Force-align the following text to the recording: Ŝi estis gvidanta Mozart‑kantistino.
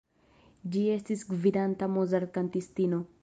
Ŝi 0.75 0.81
estis 0.93 1.21
gvidanta 1.35 1.91
Mozart‑kantistino. 1.99 3.05